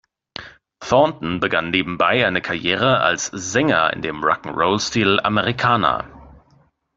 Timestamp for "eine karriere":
2.25-3.01